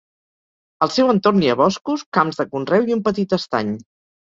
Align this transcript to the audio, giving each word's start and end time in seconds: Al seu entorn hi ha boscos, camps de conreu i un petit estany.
Al 0.85 0.91
seu 0.95 1.11
entorn 1.13 1.43
hi 1.43 1.51
ha 1.51 1.57
boscos, 1.61 2.05
camps 2.19 2.41
de 2.41 2.49
conreu 2.57 2.91
i 2.91 2.99
un 2.99 3.07
petit 3.11 3.39
estany. 3.41 3.79